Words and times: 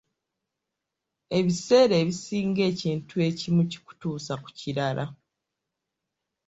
Ebiseera 1.37 1.95
ebisinga 2.03 2.61
ekintu 2.71 3.13
ekimu 3.29 3.61
kikutuusa 3.71 4.33
ku 4.43 4.49
kirala. 4.59 5.05